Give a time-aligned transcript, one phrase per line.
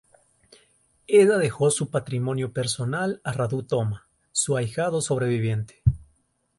[1.07, 5.83] Ella dejó su patrimonio personal a Radu Toma, su ahijado sobreviviente.